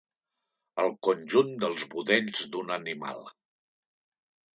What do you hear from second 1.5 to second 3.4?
dels budells d'un animal.